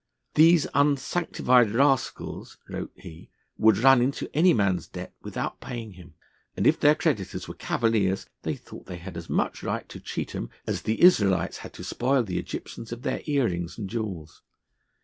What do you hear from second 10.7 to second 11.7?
the Israelites